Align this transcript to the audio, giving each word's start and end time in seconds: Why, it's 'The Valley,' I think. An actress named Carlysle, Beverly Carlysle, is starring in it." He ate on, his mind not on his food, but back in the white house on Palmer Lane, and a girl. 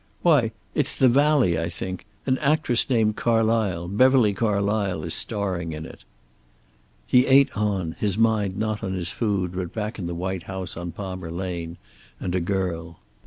Why, 0.23 0.51
it's 0.73 0.95
'The 0.97 1.09
Valley,' 1.09 1.59
I 1.59 1.69
think. 1.69 2.07
An 2.25 2.39
actress 2.39 2.89
named 2.89 3.15
Carlysle, 3.17 3.87
Beverly 3.87 4.33
Carlysle, 4.33 5.05
is 5.05 5.13
starring 5.13 5.73
in 5.73 5.85
it." 5.85 6.05
He 7.05 7.27
ate 7.27 7.55
on, 7.55 7.95
his 7.99 8.17
mind 8.17 8.57
not 8.57 8.83
on 8.83 8.93
his 8.93 9.11
food, 9.11 9.51
but 9.53 9.75
back 9.75 9.99
in 9.99 10.07
the 10.07 10.15
white 10.15 10.41
house 10.49 10.75
on 10.75 10.91
Palmer 10.91 11.29
Lane, 11.29 11.77
and 12.19 12.33
a 12.33 12.39
girl. 12.41 12.97